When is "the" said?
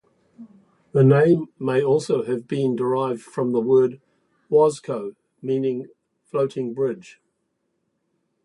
0.93-1.03, 3.51-3.61